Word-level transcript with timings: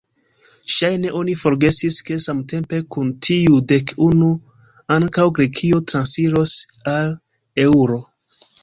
Ŝajne 0.75 1.11
oni 1.19 1.35
forgesis 1.41 1.97
ke 2.07 2.17
samtempe 2.25 2.81
kun 2.95 3.13
tiuj 3.27 3.61
dek 3.75 3.95
unu, 4.09 4.33
ankaŭ 4.99 5.31
Grekio 5.41 5.85
transiros 5.95 6.61
al 6.97 7.17
eŭro. 7.69 8.05